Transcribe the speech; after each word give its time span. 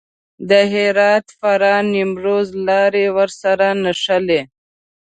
د 0.49 0.51
هرات، 0.73 1.25
فراه، 1.39 1.81
نیمروز 1.93 2.47
لارې 2.67 3.05
ورسره 3.17 3.67
نښلي. 3.83 4.41